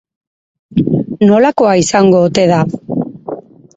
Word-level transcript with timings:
Nolakoa 1.27 1.75
izango 1.85 2.25
ote 2.31 2.47
da? 2.53 2.63